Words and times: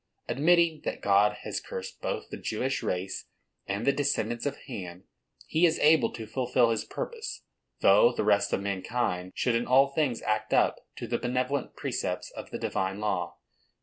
Admitting 0.27 0.81
that 0.83 0.99
God 0.99 1.33
has 1.43 1.59
cursed 1.59 2.01
both 2.01 2.31
the 2.31 2.37
Jewish 2.37 2.81
race 2.81 3.25
and 3.67 3.85
the 3.85 3.93
descendants 3.93 4.47
of 4.47 4.57
Ham, 4.65 5.03
He 5.45 5.63
is 5.67 5.77
able 5.77 6.11
to 6.13 6.25
fulfil 6.25 6.71
His 6.71 6.83
purpose, 6.83 7.43
though 7.81 8.11
the 8.11 8.23
"rest 8.23 8.51
of 8.51 8.61
mankind" 8.63 9.33
should 9.35 9.53
in 9.53 9.67
all 9.67 9.89
things 9.93 10.23
act 10.23 10.55
up 10.55 10.77
to 10.95 11.05
the 11.05 11.19
benevolent 11.19 11.75
precepts 11.75 12.31
of 12.31 12.49
the 12.49 12.57
"Divine 12.57 12.99
law." 12.99 13.37